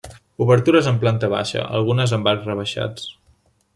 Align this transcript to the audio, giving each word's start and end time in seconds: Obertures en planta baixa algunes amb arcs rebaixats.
Obertures 0.45 0.87
en 0.91 0.97
planta 1.03 1.29
baixa 1.33 1.67
algunes 1.81 2.17
amb 2.19 2.31
arcs 2.33 2.49
rebaixats. 2.53 3.05